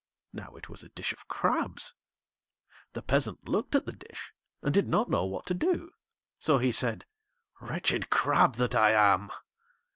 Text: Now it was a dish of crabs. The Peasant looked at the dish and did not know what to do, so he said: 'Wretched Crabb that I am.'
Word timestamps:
Now 0.33 0.55
it 0.55 0.67
was 0.67 0.81
a 0.81 0.89
dish 0.89 1.13
of 1.13 1.27
crabs. 1.27 1.93
The 2.93 3.03
Peasant 3.03 3.47
looked 3.47 3.75
at 3.75 3.85
the 3.85 3.91
dish 3.91 4.33
and 4.63 4.73
did 4.73 4.87
not 4.87 5.11
know 5.11 5.25
what 5.25 5.45
to 5.45 5.53
do, 5.53 5.91
so 6.39 6.57
he 6.57 6.71
said: 6.71 7.05
'Wretched 7.59 8.09
Crabb 8.09 8.55
that 8.55 8.73
I 8.73 8.93
am.' 8.93 9.29